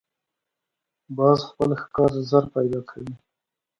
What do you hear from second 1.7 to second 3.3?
ښکار ژر پیدا کوي